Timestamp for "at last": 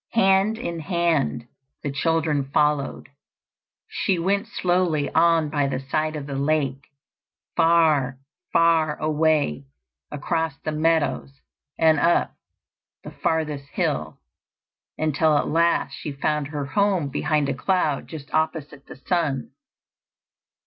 15.37-15.93